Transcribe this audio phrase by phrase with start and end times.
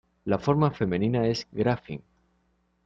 [0.25, 2.01] La forma femenina es "Gräfin".